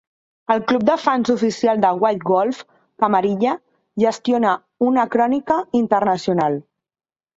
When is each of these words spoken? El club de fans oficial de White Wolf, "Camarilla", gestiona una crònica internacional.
El 0.53 0.61
club 0.69 0.85
de 0.87 0.93
fans 1.01 1.29
oficial 1.33 1.83
de 1.83 1.91
White 2.03 2.27
Wolf, 2.31 2.63
"Camarilla", 3.03 3.53
gestiona 4.07 4.55
una 4.89 5.07
crònica 5.17 5.63
internacional. 5.85 6.59